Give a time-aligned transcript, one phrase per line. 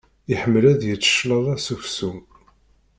[0.33, 2.17] Iḥemmel ad yečč cclaḍa s uksum.